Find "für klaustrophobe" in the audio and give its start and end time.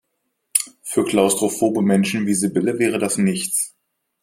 0.81-1.83